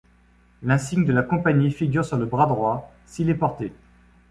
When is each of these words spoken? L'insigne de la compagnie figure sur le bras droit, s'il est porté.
L'insigne 0.63 1.05
de 1.05 1.13
la 1.13 1.21
compagnie 1.21 1.69
figure 1.71 2.03
sur 2.03 2.17
le 2.17 2.25
bras 2.25 2.47
droit, 2.47 2.91
s'il 3.05 3.29
est 3.29 3.35
porté. 3.35 3.71